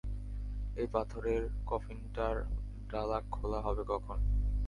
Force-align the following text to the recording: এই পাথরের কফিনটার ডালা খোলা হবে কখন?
এই 0.75 0.87
পাথরের 0.87 1.41
কফিনটার 1.65 2.35
ডালা 2.89 3.19
খোলা 3.31 3.59
হবে 3.61 3.83
কখন? 3.87 4.17